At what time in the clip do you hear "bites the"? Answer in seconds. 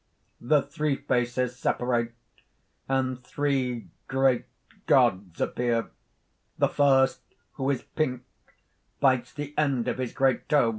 8.99-9.55